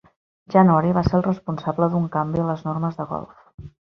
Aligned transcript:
January 0.53 0.93
va 0.97 1.03
ser 1.07 1.13
el 1.17 1.25
responsable 1.27 1.91
d'un 1.95 2.09
canvi 2.17 2.43
a 2.45 2.47
les 2.49 2.65
normes 2.71 2.99
de 3.01 3.09
golf. 3.15 3.47